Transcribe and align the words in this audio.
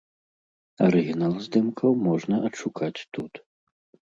Арыгінал 0.85 1.33
здымкаў 1.43 1.91
можна 2.07 2.35
адшукаць 2.49 2.97
тут. 3.13 3.33